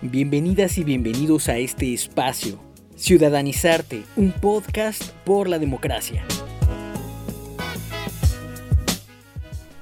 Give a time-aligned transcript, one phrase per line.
[0.00, 2.60] Bienvenidas y bienvenidos a este espacio,
[2.94, 6.24] Ciudadanizarte, un podcast por la democracia.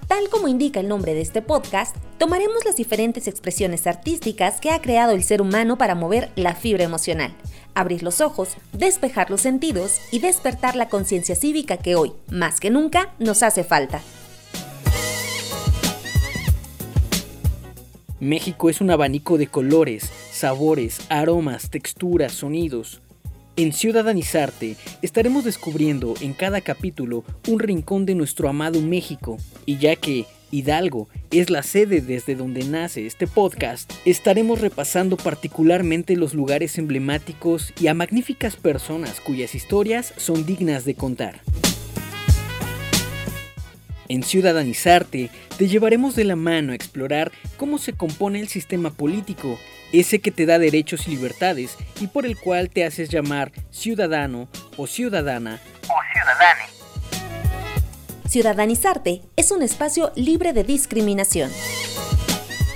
[0.09, 4.81] Tal como indica el nombre de este podcast, tomaremos las diferentes expresiones artísticas que ha
[4.81, 7.35] creado el ser humano para mover la fibra emocional,
[7.75, 12.71] abrir los ojos, despejar los sentidos y despertar la conciencia cívica que hoy, más que
[12.71, 14.01] nunca, nos hace falta.
[18.21, 23.03] México es un abanico de colores, sabores, aromas, texturas, sonidos.
[23.57, 29.37] En Ciudadanizarte estaremos descubriendo en cada capítulo un rincón de nuestro amado México,
[29.67, 36.17] y ya que Hidalgo es la sede desde donde nace este podcast, estaremos repasando particularmente
[36.17, 41.43] los lugares emblemáticos y a magníficas personas cuyas historias son dignas de contar.
[44.09, 49.59] En Ciudadanizarte te llevaremos de la mano a explorar cómo se compone el sistema político,
[49.93, 54.49] ese que te da derechos y libertades y por el cual te haces llamar ciudadano
[54.77, 56.77] o ciudadana o ciudadane.
[58.29, 61.51] Ciudadanizarte es un espacio libre de discriminación.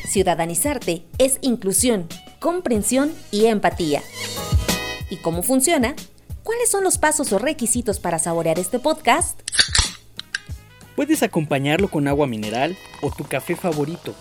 [0.07, 2.09] Ciudadanizarte es inclusión,
[2.41, 4.03] comprensión y empatía.
[5.11, 5.95] ¿Y cómo funciona?
[6.43, 9.41] ¿Cuáles son los pasos o requisitos para saborear este podcast?
[11.01, 14.15] Puedes acompañarlo con agua mineral o tu café favorito,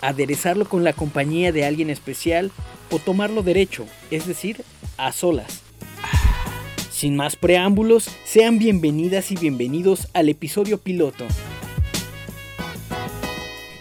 [0.00, 2.50] aderezarlo con la compañía de alguien especial
[2.90, 4.64] o tomarlo derecho, es decir,
[4.96, 5.60] a solas.
[6.90, 11.26] Sin más preámbulos, sean bienvenidas y bienvenidos al episodio piloto.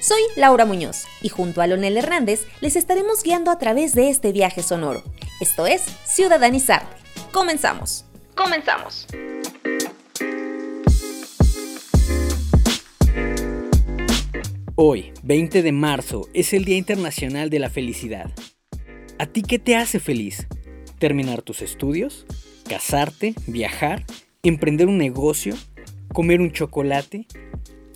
[0.01, 4.33] Soy Laura Muñoz y junto a Lonel Hernández les estaremos guiando a través de este
[4.33, 5.03] viaje sonoro.
[5.39, 6.85] Esto es Ciudadanizar.
[7.31, 8.03] Comenzamos.
[8.35, 9.07] Comenzamos.
[14.75, 18.31] Hoy, 20 de marzo, es el Día Internacional de la Felicidad.
[19.19, 20.47] ¿A ti qué te hace feliz?
[20.97, 22.25] ¿Terminar tus estudios?
[22.69, 23.35] ¿Casarte?
[23.47, 24.05] ¿Viajar?
[24.43, 25.55] ¿Emprender un negocio?
[26.13, 27.27] ¿Comer un chocolate?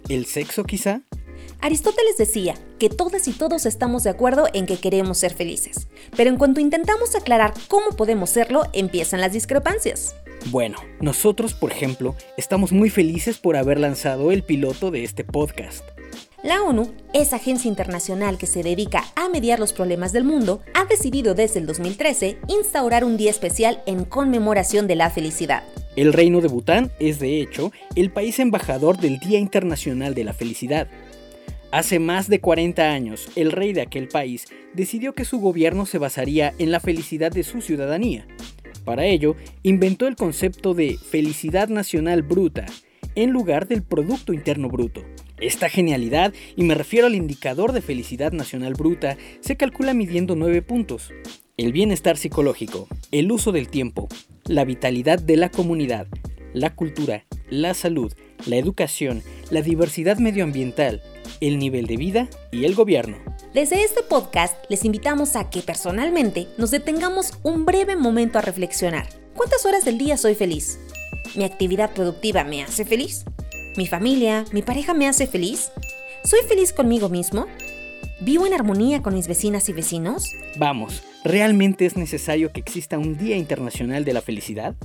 [0.09, 1.01] ¿El sexo quizá?
[1.61, 5.87] Aristóteles decía que todas y todos estamos de acuerdo en que queremos ser felices,
[6.17, 10.13] pero en cuanto intentamos aclarar cómo podemos serlo, empiezan las discrepancias.
[10.51, 15.85] Bueno, nosotros, por ejemplo, estamos muy felices por haber lanzado el piloto de este podcast.
[16.45, 20.85] La ONU, esa agencia internacional que se dedica a mediar los problemas del mundo, ha
[20.85, 25.63] decidido desde el 2013 instaurar un día especial en conmemoración de la felicidad.
[25.95, 30.33] El Reino de Bután es, de hecho, el país embajador del Día Internacional de la
[30.33, 30.87] Felicidad.
[31.71, 34.45] Hace más de 40 años, el rey de aquel país
[34.75, 38.27] decidió que su gobierno se basaría en la felicidad de su ciudadanía.
[38.83, 42.67] Para ello, inventó el concepto de felicidad nacional bruta,
[43.15, 45.01] en lugar del Producto Interno Bruto.
[45.39, 50.61] Esta genialidad, y me refiero al indicador de felicidad nacional bruta, se calcula midiendo nueve
[50.61, 51.11] puntos.
[51.57, 54.07] El bienestar psicológico, el uso del tiempo,
[54.45, 56.07] la vitalidad de la comunidad,
[56.53, 58.13] la cultura, la salud,
[58.45, 61.01] la educación, la diversidad medioambiental,
[61.41, 63.17] el nivel de vida y el gobierno.
[63.53, 69.07] Desde este podcast les invitamos a que personalmente nos detengamos un breve momento a reflexionar.
[69.35, 70.79] ¿Cuántas horas del día soy feliz?
[71.35, 73.25] ¿Mi actividad productiva me hace feliz?
[73.77, 75.69] ¿Mi familia, mi pareja me hace feliz?
[76.23, 77.45] ¿Soy feliz conmigo mismo?
[78.21, 80.31] ¿Vivo en armonía con mis vecinas y vecinos?
[80.57, 84.75] Vamos, ¿realmente es necesario que exista un Día Internacional de la Felicidad?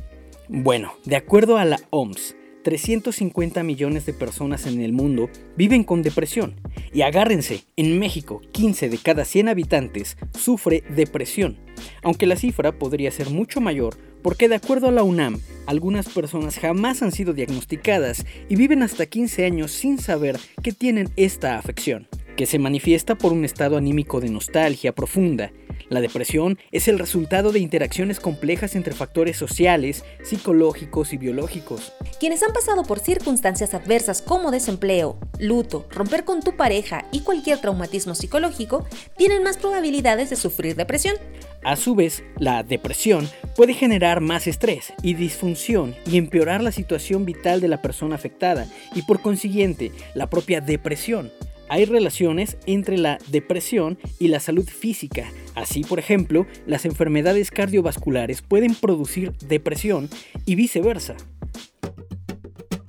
[0.49, 2.35] Bueno, de acuerdo a la OMS,
[2.65, 6.61] 350 millones de personas en el mundo viven con depresión.
[6.93, 11.59] Y agárrense, en México, 15 de cada 100 habitantes sufre depresión,
[12.03, 16.59] aunque la cifra podría ser mucho mayor porque de acuerdo a la UNAM, algunas personas
[16.59, 22.09] jamás han sido diagnosticadas y viven hasta 15 años sin saber que tienen esta afección,
[22.37, 25.53] que se manifiesta por un estado anímico de nostalgia profunda.
[25.91, 31.93] La depresión es el resultado de interacciones complejas entre factores sociales, psicológicos y biológicos.
[32.21, 37.61] Quienes han pasado por circunstancias adversas como desempleo, luto, romper con tu pareja y cualquier
[37.61, 41.17] traumatismo psicológico, tienen más probabilidades de sufrir depresión.
[41.63, 47.27] A su vez, la depresión puede generar más estrés y disfunción y empeorar la situación
[47.27, 51.31] vital de la persona afectada y por consiguiente la propia depresión.
[51.69, 55.31] Hay relaciones entre la depresión y la salud física.
[55.55, 60.09] Así, por ejemplo, las enfermedades cardiovasculares pueden producir depresión
[60.47, 61.17] y viceversa.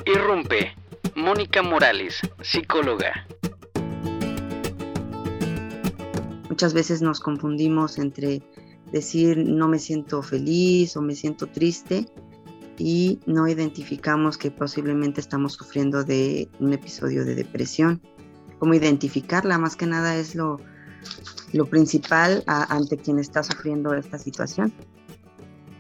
[0.06, 0.71] Irrumpe.
[1.13, 3.27] Mónica Morales, psicóloga.
[6.50, 8.41] Muchas veces nos confundimos entre
[8.91, 12.07] decir no me siento feliz o me siento triste
[12.77, 18.01] y no identificamos que posiblemente estamos sufriendo de un episodio de depresión.
[18.59, 20.57] Cómo identificarla, más que nada es lo,
[21.53, 24.73] lo principal ante quien está sufriendo esta situación.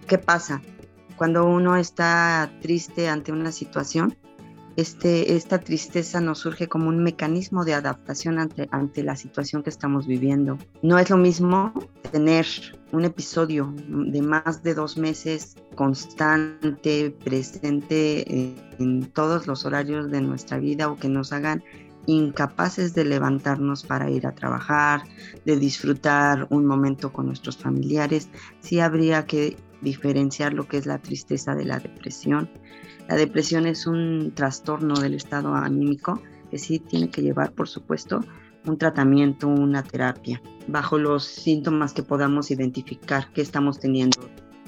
[0.07, 0.61] ¿Qué pasa?
[1.15, 4.17] Cuando uno está triste ante una situación,
[4.75, 9.69] este, esta tristeza nos surge como un mecanismo de adaptación ante, ante la situación que
[9.69, 10.57] estamos viviendo.
[10.81, 11.73] No es lo mismo
[12.11, 12.45] tener
[12.91, 20.57] un episodio de más de dos meses constante, presente en todos los horarios de nuestra
[20.57, 21.63] vida o que nos hagan
[22.05, 25.03] incapaces de levantarnos para ir a trabajar,
[25.45, 28.29] de disfrutar un momento con nuestros familiares,
[28.59, 32.49] sí habría que diferenciar lo que es la tristeza de la depresión.
[33.07, 38.21] La depresión es un trastorno del estado anímico que sí tiene que llevar, por supuesto,
[38.65, 44.17] un tratamiento, una terapia, bajo los síntomas que podamos identificar que estamos teniendo.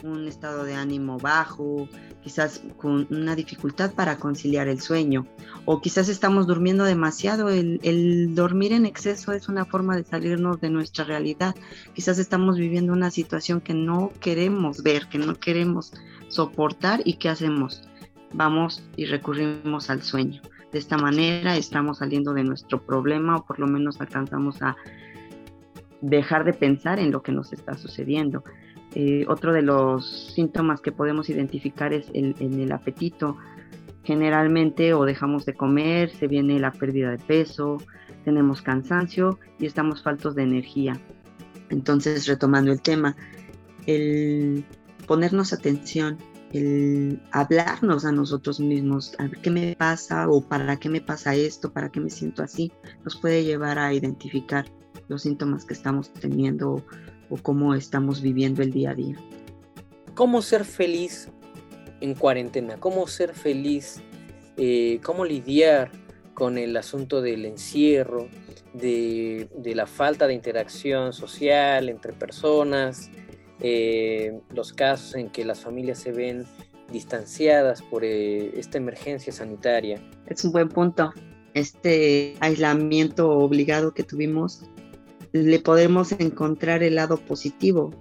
[0.03, 1.87] Un estado de ánimo bajo,
[2.21, 5.25] quizás con una dificultad para conciliar el sueño,
[5.65, 7.49] o quizás estamos durmiendo demasiado.
[7.49, 11.55] El, dormir en exceso es una forma de salirnos de nuestra realidad.
[11.93, 15.93] Quizás estamos viviendo una situación que no queremos ver, que no queremos
[16.27, 17.83] soportar y ¿qué hacemos?
[18.33, 20.41] Vamos y recurrimos al sueño.
[20.73, 24.75] De esta manera estamos saliendo de nuestro problema o por lo menos alcanzamos a
[26.01, 28.43] dejar de pensar en lo que nos está sucediendo.
[28.95, 33.37] Eh, otro de los síntomas que podemos identificar es el, en el apetito.
[34.03, 37.77] Generalmente o dejamos de comer, se viene la pérdida de peso,
[38.25, 40.99] tenemos cansancio y estamos faltos de energía.
[41.69, 43.15] Entonces, retomando el tema,
[43.85, 44.65] el
[45.05, 46.17] ponernos atención
[46.53, 51.35] el hablarnos a nosotros mismos, a ver qué me pasa o para qué me pasa
[51.35, 52.71] esto, para qué me siento así,
[53.03, 54.65] nos puede llevar a identificar
[55.07, 56.85] los síntomas que estamos teniendo
[57.29, 59.17] o cómo estamos viviendo el día a día.
[60.13, 61.29] ¿Cómo ser feliz
[62.01, 62.77] en cuarentena?
[62.79, 64.01] ¿Cómo ser feliz?
[64.57, 65.91] Eh, ¿Cómo lidiar
[66.35, 68.27] con el asunto del encierro,
[68.73, 73.09] de, de la falta de interacción social entre personas?
[73.65, 76.44] Eh, los casos en que las familias se ven
[76.92, 80.01] distanciadas por eh, esta emergencia sanitaria.
[80.27, 81.13] Es un buen punto.
[81.54, 84.65] Este aislamiento obligado que tuvimos,
[85.31, 87.92] le podemos encontrar el lado positivo,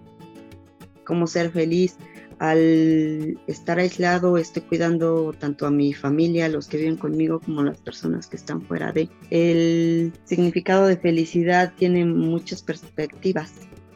[1.04, 1.96] cómo ser feliz.
[2.38, 7.80] Al estar aislado, estoy cuidando tanto a mi familia, los que viven conmigo, como las
[7.80, 9.08] personas que están fuera de.
[9.30, 13.52] El significado de felicidad tiene muchas perspectivas.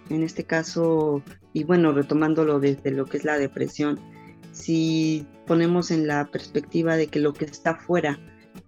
[0.08, 1.22] En este caso,
[1.52, 3.98] y bueno, retomándolo desde lo que es la depresión,
[4.52, 8.18] si ponemos en la perspectiva de que lo que está fuera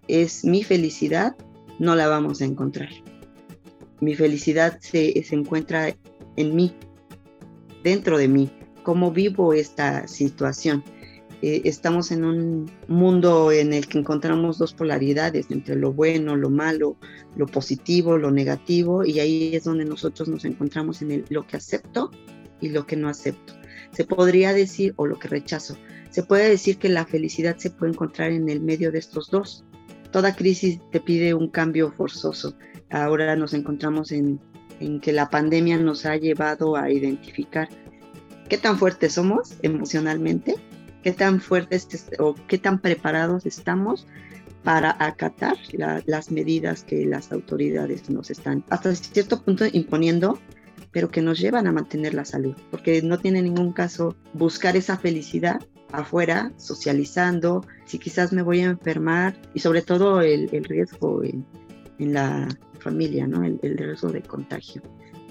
[0.07, 1.35] es mi felicidad,
[1.79, 2.89] no la vamos a encontrar.
[4.01, 5.95] Mi felicidad se, se encuentra
[6.35, 6.73] en mí,
[7.83, 8.51] dentro de mí,
[8.83, 10.83] cómo vivo esta situación.
[11.41, 16.49] Eh, estamos en un mundo en el que encontramos dos polaridades entre lo bueno, lo
[16.49, 16.97] malo,
[17.37, 21.55] lo positivo, lo negativo, y ahí es donde nosotros nos encontramos en el, lo que
[21.55, 22.11] acepto
[22.59, 23.53] y lo que no acepto.
[23.91, 25.77] Se podría decir, o lo que rechazo,
[26.09, 29.63] se puede decir que la felicidad se puede encontrar en el medio de estos dos.
[30.11, 32.55] Toda crisis te pide un cambio forzoso.
[32.89, 34.39] Ahora nos encontramos en,
[34.79, 37.69] en que la pandemia nos ha llevado a identificar
[38.49, 40.55] qué tan fuertes somos emocionalmente,
[41.03, 41.87] qué tan fuertes
[42.19, 44.07] o qué tan preparados estamos
[44.63, 45.57] para acatar
[46.05, 50.37] las medidas que las autoridades nos están hasta cierto punto imponiendo
[50.91, 54.97] pero que nos llevan a mantener la salud, porque no tiene ningún caso buscar esa
[54.97, 61.45] felicidad afuera, socializando, si quizás me voy a enfermar y sobre todo el, riesgo en,
[61.99, 62.47] la
[62.79, 63.43] familia, ¿no?
[63.43, 64.81] El, riesgo de contagio.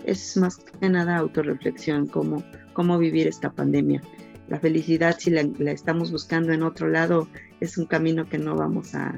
[0.05, 4.03] Es más que nada autorreflexión, cómo, cómo vivir esta pandemia.
[4.49, 7.29] La felicidad, si la, estamos buscando en otro lado,
[7.61, 9.15] es un camino que no vamos a,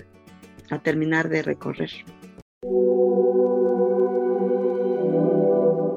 [0.83, 1.91] terminar de recorrer.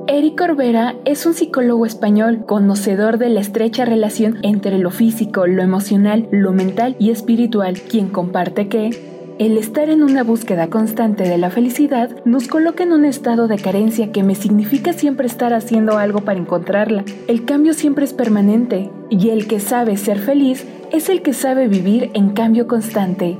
[0.07, 5.61] Eric Corbera es un psicólogo español conocedor de la estrecha relación entre lo físico, lo
[5.61, 11.37] emocional, lo mental y espiritual, quien comparte que el estar en una búsqueda constante de
[11.37, 15.97] la felicidad nos coloca en un estado de carencia que me significa siempre estar haciendo
[15.97, 17.03] algo para encontrarla.
[17.27, 21.67] El cambio siempre es permanente y el que sabe ser feliz es el que sabe
[21.67, 23.37] vivir en cambio constante.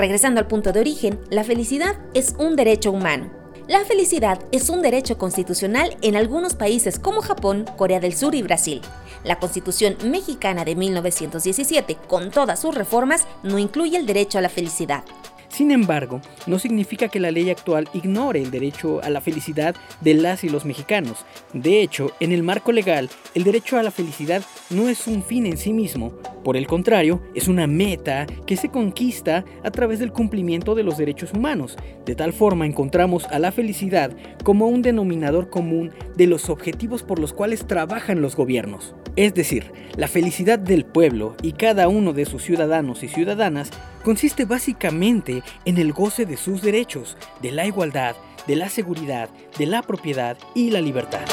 [0.00, 3.39] Regresando al punto de origen, la felicidad es un derecho humano.
[3.70, 8.42] La felicidad es un derecho constitucional en algunos países como Japón, Corea del Sur y
[8.42, 8.80] Brasil.
[9.22, 14.48] La Constitución mexicana de 1917, con todas sus reformas, no incluye el derecho a la
[14.48, 15.04] felicidad.
[15.50, 20.14] Sin embargo, no significa que la ley actual ignore el derecho a la felicidad de
[20.14, 21.26] las y los mexicanos.
[21.52, 25.46] De hecho, en el marco legal, el derecho a la felicidad no es un fin
[25.46, 26.12] en sí mismo,
[26.44, 30.96] por el contrario, es una meta que se conquista a través del cumplimiento de los
[30.96, 31.76] derechos humanos.
[32.06, 37.18] De tal forma encontramos a la felicidad como un denominador común de los objetivos por
[37.18, 38.94] los cuales trabajan los gobiernos.
[39.16, 43.70] Es decir, la felicidad del pueblo y cada uno de sus ciudadanos y ciudadanas
[44.04, 49.66] consiste básicamente en el goce de sus derechos, de la igualdad, de la seguridad, de
[49.66, 51.24] la propiedad y la libertad.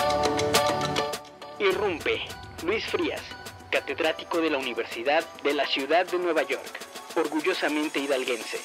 [1.60, 2.19] Irrumpe
[2.65, 3.22] Luis Frías,
[3.69, 6.79] catedrático de la Universidad de la Ciudad de Nueva York,
[7.15, 8.57] orgullosamente hidalguense.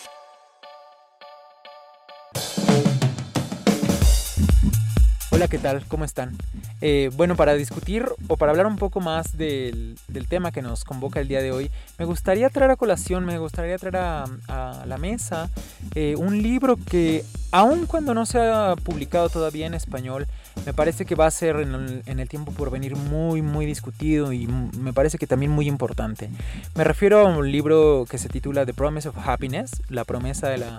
[5.34, 5.82] Hola, ¿qué tal?
[5.88, 6.36] ¿Cómo están?
[6.82, 9.96] Eh, bueno, para discutir o para hablar un poco más del,
[10.28, 13.78] tema que nos convoca el día de hoy, me gustaría traer a colación, me gustaría
[13.78, 15.48] traer a, la mesa
[15.94, 20.26] eh, un libro que, aun cuando no se ha publicado todavía en español,
[20.66, 23.64] me parece que va a ser en el, en el, tiempo por venir muy, muy
[23.64, 26.28] discutido y me parece que también muy importante.
[26.74, 30.58] Me refiero a un libro que se titula The Promise of Happiness, la promesa de
[30.58, 30.78] la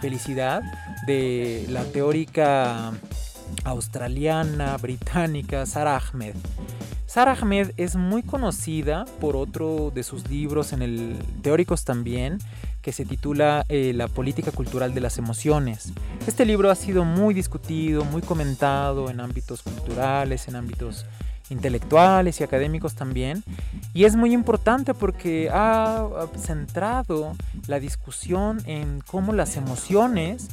[0.00, 0.62] felicidad,
[1.06, 2.92] de la teórica
[3.64, 6.34] australiana, británica, Sarah Ahmed.
[7.06, 12.38] Sarah Ahmed es muy conocida por otro de sus libros en el teóricos también,
[12.82, 15.92] que se titula eh, La política cultural de las emociones.
[16.26, 21.06] Este libro ha sido muy discutido, muy comentado en ámbitos culturales, en ámbitos
[21.50, 23.44] intelectuales y académicos también.
[23.92, 26.08] Y es muy importante porque ha
[26.38, 30.48] centrado la discusión en cómo las emociones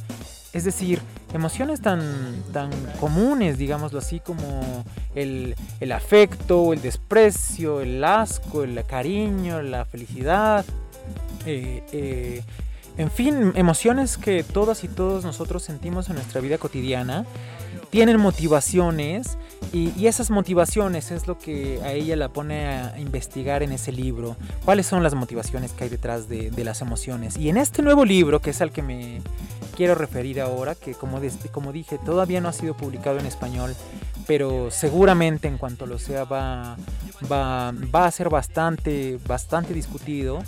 [0.52, 1.00] es decir,
[1.32, 5.54] emociones tan, tan comunes, digámoslo así, como el,
[5.92, 10.64] afecto, el desprecio, el asco, el cariño, la felicidad,
[11.46, 12.42] eh, eh,
[12.98, 17.24] en fin, emociones que todas y todos nosotros sentimos en nuestra vida cotidiana,
[17.88, 19.38] tienen motivaciones
[19.72, 24.36] y, esas motivaciones es lo que a ella la pone a investigar en ese libro.
[24.64, 27.36] ¿Cuáles son las motivaciones que hay detrás de, de las emociones?
[27.36, 29.20] Y en este nuevo libro, que es al que me,
[29.76, 33.74] quiero referir ahora, que como, como dije, todavía no ha sido publicado en español,
[34.26, 36.76] pero seguramente en cuanto lo sea va,
[37.30, 40.42] va, va a ser bastante, bastante discutido.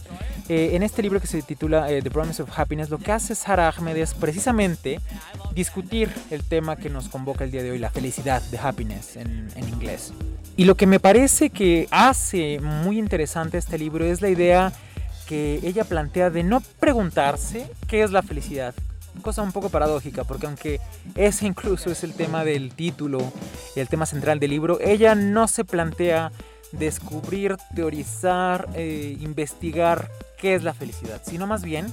[0.48, 3.34] Eh, en este libro que se titula eh, The Promise of Happiness, lo que hace
[3.34, 5.00] Sarah Ahmed es precisamente
[5.54, 9.48] discutir el tema que nos convoca el día de hoy, la felicidad, de happiness en,
[9.56, 10.12] en inglés.
[10.56, 14.72] Y lo que me parece que hace muy interesante este libro es la idea
[15.26, 18.74] que ella plantea de no preguntarse qué es la felicidad,
[19.22, 20.80] cosa un poco paradójica, porque aunque
[21.14, 23.32] ese incluso es el tema del título
[23.74, 26.32] y el tema central del libro, ella no se plantea
[26.72, 31.86] descubrir, teorizar, eh, investigar qué es la felicidad, sino más bien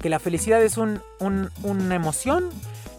[0.00, 2.48] que la felicidad es un, una emoción,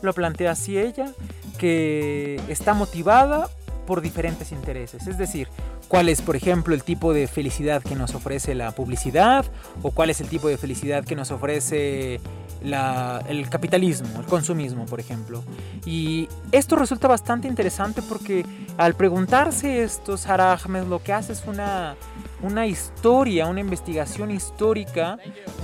[0.02, 1.14] lo plantea así ella,
[1.58, 3.50] que está motivada
[3.88, 5.08] por diferentes intereses.
[5.08, 5.48] Es decir,
[5.90, 9.46] cuál es, por ejemplo, el tipo de felicidad que nos ofrece la publicidad
[9.82, 12.22] o cuál es el tipo de felicidad que nos ofrece
[12.62, 15.44] el capitalismo, el consumismo, por ejemplo.
[15.86, 18.46] Y esto resulta bastante interesante porque
[18.78, 21.96] al preguntarse esto, Sarah Ahmed lo que hace es una,
[22.44, 25.18] una historia, una investigación histórica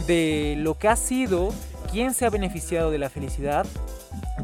[0.08, 1.54] de lo que ha sido,
[1.92, 3.68] quién se ha beneficiado de la felicidad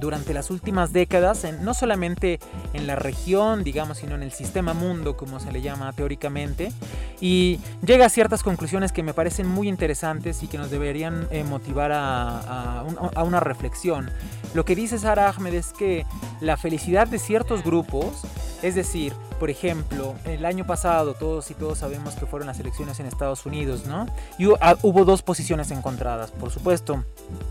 [0.01, 2.39] durante las últimas décadas, no solamente
[2.73, 6.73] en la región, digamos, sino en el sistema mundo, como se le llama teóricamente,
[7.21, 11.43] y llega a ciertas conclusiones que me parecen muy interesantes y que nos deberían eh,
[11.43, 14.09] motivar a, a, una reflexión.
[14.55, 16.05] Lo que dice Sarah Ahmed es que
[16.41, 18.23] la felicidad de ciertos grupos,
[18.63, 22.99] es decir, por ejemplo, el año pasado todos y todos sabemos que fueron las elecciones
[22.99, 24.05] en Estados Unidos, ¿no?
[24.37, 27.03] Y ah, hubo dos posiciones encontradas, por supuesto,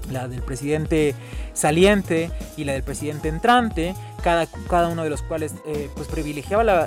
[0.09, 1.17] la del presidente
[1.53, 6.87] saliente y la del presidente entrante, cada, cada uno de los cuales eh, pues privilegiaba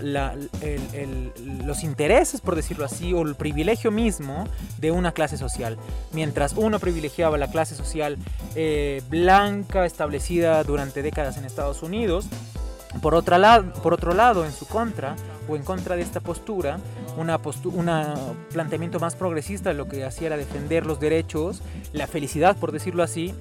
[1.65, 5.77] los intereses, por decirlo así, o el privilegio mismo de una clase social.
[6.13, 8.17] Mientras uno privilegiaba la clase social
[8.55, 12.29] eh, blanca establecida durante décadas en Estados Unidos,
[13.01, 15.15] por, otra lado, por otro lado, en su contra,
[15.47, 16.79] o en contra de esta postura,
[17.17, 17.29] un
[18.51, 23.33] planteamiento más progresista lo que hacía era defender los derechos, la felicidad, por decirlo así,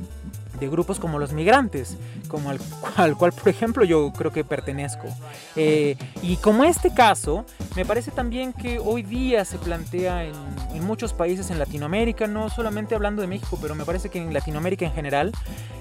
[0.60, 1.96] de grupos como los migrantes,
[2.28, 5.08] como al, cual, por ejemplo, yo creo que pertenezco.
[5.56, 7.44] Eh, y como este caso,
[7.74, 10.34] me parece también que hoy día se plantea en,
[10.74, 14.32] en, muchos países en Latinoamérica, no solamente hablando de México, pero me parece que en
[14.32, 15.32] Latinoamérica en general,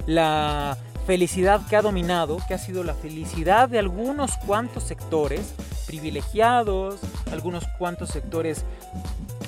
[0.08, 5.54] la felicidad que ha dominado, que ha sido la felicidad de algunos cuantos sectores
[5.88, 7.00] privilegiados,
[7.32, 8.64] algunos cuantos sectores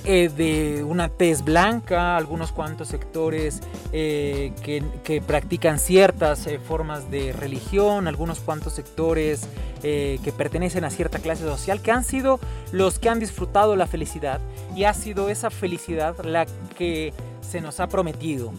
[0.06, 3.62] eh, de una tez blanca, algunos cuantos sectores
[3.94, 9.48] eh, que, practican ciertas eh, formas de religión, algunos cuantos sectores
[9.82, 12.40] que pertenecen a cierta clase social, que han sido
[12.72, 14.40] los que han disfrutado la felicidad.
[14.78, 16.46] Y ha sido esa felicidad la
[16.78, 18.54] que se nos ha prometido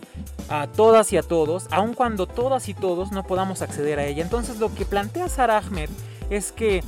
[0.49, 4.23] a todas y a todos, aun cuando todas y todos no podamos acceder a ella.
[4.23, 5.91] Entonces lo que plantea Sarah Ahmed
[6.31, 6.83] es que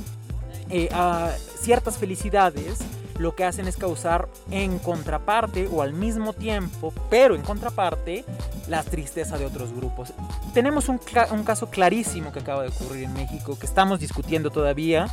[0.91, 2.79] a ciertas felicidades
[3.19, 8.25] lo que hacen es causar en contraparte o al mismo tiempo, pero en contraparte,
[8.67, 10.13] la tristeza de otros grupos.
[10.53, 10.99] Tenemos un,
[11.45, 15.07] caso clarísimo que acaba de ocurrir en México, que estamos discutiendo todavía,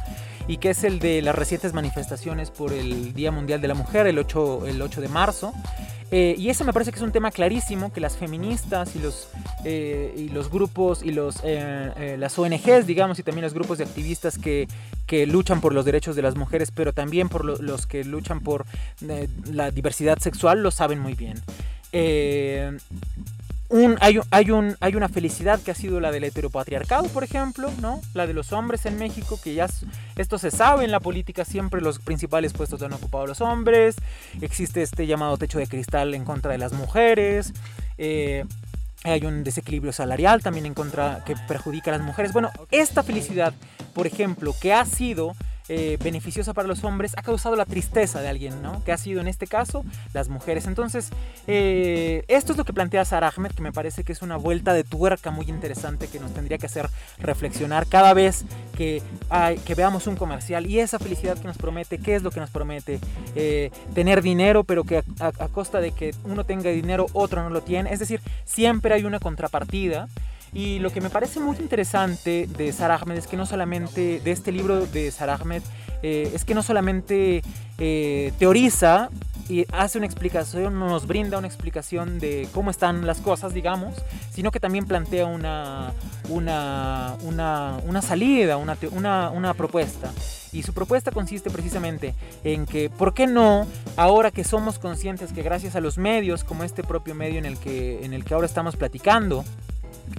[0.47, 4.07] y que es el de las recientes manifestaciones por el Día Mundial de la Mujer,
[4.07, 5.53] el 8, el 8 de marzo,
[6.11, 9.29] eh, y eso me parece que es un tema clarísimo que las feministas y los,
[9.65, 13.85] eh, y los grupos y los, eh, las ONGs, digamos, y también los grupos de
[13.85, 14.69] activistas que,
[15.07, 18.65] que luchan por los derechos de las mujeres, pero también por los que luchan por
[19.51, 21.43] la diversidad sexual, lo saben muy bien
[24.00, 28.00] hay, hay, un, hay una felicidad que ha sido la del heteropatriarcado, por ejemplo, ¿no?
[28.12, 29.66] La de los hombres en México, que ya
[30.16, 33.97] esto se sabe en la política, siempre los principales puestos han ocupado los hombres.
[34.40, 37.52] Existe este llamado techo de cristal en contra de las mujeres.
[37.99, 38.44] Eh,
[39.02, 42.33] hay un desequilibrio salarial también en contra que perjudica a las mujeres.
[42.33, 43.52] Bueno, esta felicidad,
[43.92, 45.35] por ejemplo, que ha sido
[45.68, 48.85] eh, beneficiosa para los hombres ha causado la tristeza de alguien, ¿no?
[48.85, 50.66] Que ha sido en este caso las mujeres.
[50.66, 51.11] Entonces,
[51.47, 54.75] eh, esto es lo que plantea Sarah Ahmed, que me parece que es una vuelta
[54.75, 58.44] de tuerca muy interesante que nos tendría que hacer reflexionar cada vez
[58.76, 62.30] que, hay, que veamos un comercial y esa felicidad que nos promete, ¿qué es lo
[62.30, 63.00] que nos promete?
[63.35, 67.62] Eh, tener dinero, pero que a costa de que uno tenga dinero, otro no lo
[67.62, 67.92] tiene.
[67.92, 70.09] Es decir, siempre hay una contrapartida.
[70.55, 74.31] Y lo que me parece muy interesante de Sarah Ahmed es que no solamente, de
[74.31, 75.63] este libro de Sarah Ahmed,
[76.03, 77.43] eh, es que no solamente
[77.79, 79.11] eh, teoriza
[79.49, 83.95] y hace una explicación, nos brinda una explicación de cómo están las cosas, digamos,
[84.33, 85.93] sino que también plantea una,
[86.29, 90.13] una, una, una salida, una, una, una propuesta.
[90.53, 95.43] Y su propuesta consiste precisamente en que, ¿por qué no, ahora que somos conscientes que
[95.43, 98.47] gracias a los medios, como este propio medio en el que, en el que ahora
[98.47, 99.45] estamos platicando,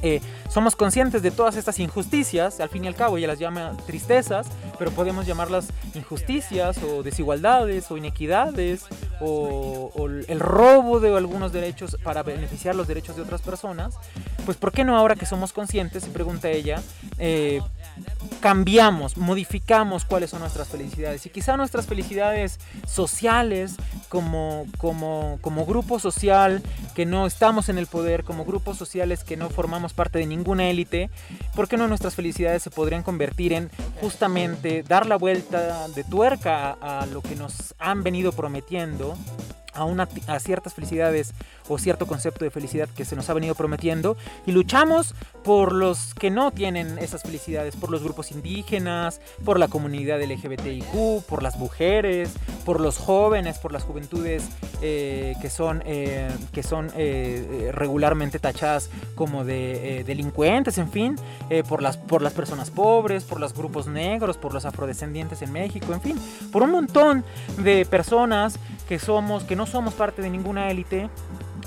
[0.02, 3.76] eh, somos conscientes de todas estas injusticias, al fin y al cabo ella las llama
[3.86, 8.86] tristezas, pero podemos llamarlas injusticias o desigualdades o inequidades
[9.20, 9.92] o,
[10.28, 13.96] el robo de algunos derechos para beneficiar los derechos de otras personas,
[14.46, 16.82] pues ¿por qué no ahora que somos conscientes, se pregunta ella,
[17.18, 17.62] eh,
[18.40, 21.26] cambiamos, modificamos cuáles son nuestras felicidades.
[21.26, 23.76] Y quizá nuestras felicidades sociales,
[24.10, 26.62] como, como, como grupo social
[26.94, 30.70] que no estamos en el poder, como grupos sociales que no formamos parte de ninguna
[30.70, 31.10] élite,
[31.56, 36.78] ¿por qué no nuestras felicidades se podrían convertir en justamente dar la vuelta de tuerca
[36.82, 39.18] a lo que nos han venido prometiendo?
[39.76, 41.34] A, una, a, ciertas felicidades
[41.68, 44.18] o cierto concepto de felicidad que se nos ha venido prometiendo.
[44.46, 49.68] Y luchamos por los que no tienen esas felicidades, por los grupos indígenas, por la
[49.68, 52.32] comunidad LGBTIQ, por las mujeres,
[52.66, 54.44] por los jóvenes, por las juventudes
[54.82, 61.16] eh, que son, eh, que son eh, regularmente tachadas como de delincuentes, en fin,
[61.68, 65.94] por, las, por las personas pobres, por los grupos negros, por los afrodescendientes en México,
[65.94, 66.20] en fin,
[66.52, 67.24] por un montón
[67.58, 71.10] de personas que somos, que no somos parte de ninguna élite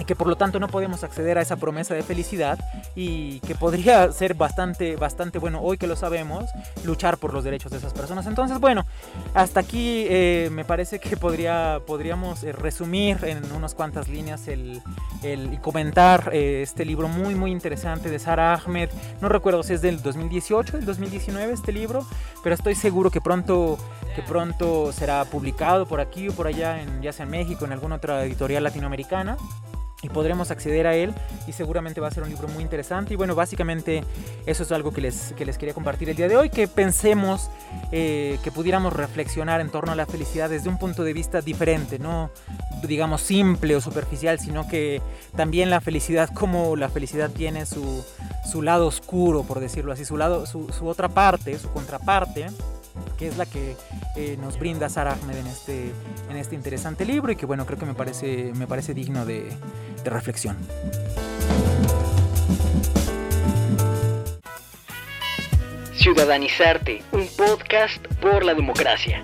[0.05, 2.59] que por lo tanto no podemos acceder a esa promesa de felicidad
[2.95, 6.51] y que podría ser bastante, bastante bueno hoy que lo sabemos,
[6.85, 8.27] luchar por los derechos de esas personas.
[8.27, 8.87] Entonces, bueno,
[9.35, 14.81] hasta aquí eh, me parece que podría, podríamos eh, resumir en unas cuantas líneas el,
[15.23, 18.91] el y comentar eh, este libro muy, muy interesante de Sara Ahmed.
[19.21, 22.07] No recuerdo si es del 2018, del 2019 este libro,
[22.43, 23.79] pero estoy seguro que pronto,
[24.15, 27.73] que pronto será publicado por aquí o por allá, en, ya sea en México, en
[27.73, 29.37] alguna otra editorial latinoamericana
[30.03, 31.13] y podremos acceder a él
[31.47, 33.15] y seguramente va a ser un libro muy interesante.
[33.15, 34.05] Y bueno básicamente
[34.47, 37.51] eso es algo que les, que les quería compartir el día de hoy que pensemos
[37.91, 41.99] eh, que pudiéramos reflexionar en torno a la felicidad desde un punto de vista diferente
[41.99, 42.31] no
[42.83, 45.03] digamos simple o superficial sino que
[45.37, 48.05] también la felicidad como la felicidad tiene su,
[48.51, 52.47] su lado oscuro por decirlo así su lado su, su otra parte su contraparte
[53.19, 53.77] que es la que
[54.17, 55.93] eh, nos brinda Sarah Ahmed en este,
[56.31, 59.51] en este interesante libro y que bueno, creo que me parece, me parece digno de,
[60.05, 60.57] de reflexión.
[65.95, 69.23] Ciudadanizarte, un podcast por la democracia.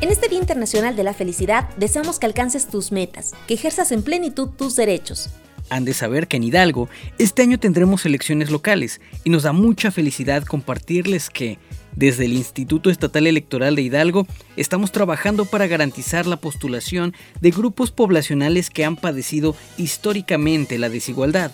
[0.00, 4.02] En este Día Internacional de la Felicidad deseamos que alcances tus metas, que ejerzas en
[4.02, 5.30] plenitud tus derechos.
[5.70, 9.90] Han de saber que en Hidalgo este año tendremos elecciones locales y nos da mucha
[9.90, 11.58] felicidad compartirles que,
[11.94, 17.92] desde el Instituto Estatal Electoral de Hidalgo, estamos trabajando para garantizar la postulación de grupos
[17.92, 21.52] poblacionales que han padecido históricamente la desigualdad.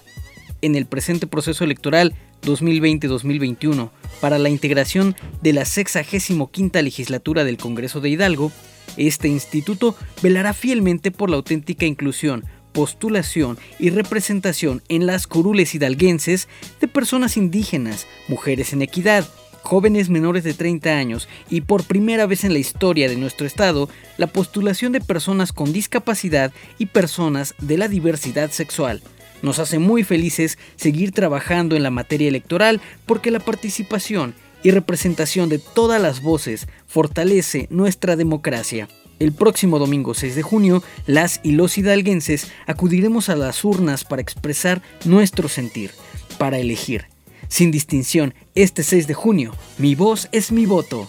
[0.63, 6.51] En el presente proceso electoral 2020-2021 para la integración de la 65
[6.81, 8.51] legislatura del Congreso de Hidalgo,
[8.97, 12.45] este instituto velará fielmente por la auténtica inclusión,
[12.77, 16.47] postulación y representación en las curules hidalguenses
[16.79, 19.27] de personas indígenas, mujeres en equidad,
[19.63, 23.89] jóvenes menores de 30 años y por primera vez en la historia de nuestro estado,
[24.19, 29.01] la postulación de personas con discapacidad y personas de la diversidad sexual.
[29.41, 35.49] Nos hace muy felices seguir trabajando en la materia electoral porque la participación y representación
[35.49, 38.87] de todas las voces fortalece nuestra democracia.
[39.19, 44.21] El próximo domingo 6 de junio, las y los hidalguenses acudiremos a las urnas para
[44.21, 45.91] expresar nuestro sentir,
[46.39, 47.07] para elegir.
[47.49, 51.09] Sin distinción, este 6 de junio, mi voz es mi voto.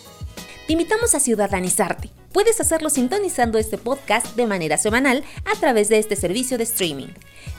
[0.67, 2.09] Te invitamos a ciudadanizarte.
[2.31, 7.07] Puedes hacerlo sintonizando este podcast de manera semanal a través de este servicio de streaming.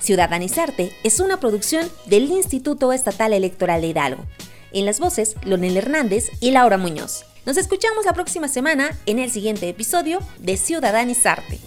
[0.01, 4.25] Ciudadanizarte es una producción del Instituto Estatal Electoral de Hidalgo.
[4.73, 7.25] En las voces, Lonel Hernández y Laura Muñoz.
[7.49, 11.59] Nos escuchamos la próxima semana en el siguiente episodio de Ciudadanizarte.